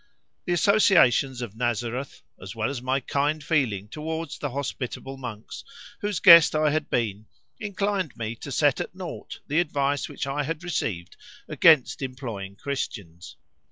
[0.45, 5.63] The associations of Nazareth, as well as my kind feeling towards the hospitable monks,
[5.99, 7.27] whose guest I had been,
[7.59, 11.17] inclined me to set at naught the advice which I had received
[11.47, 13.37] against employing Christians.